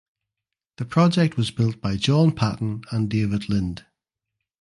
[0.77, 3.85] The project was built by John Paton and David Lind.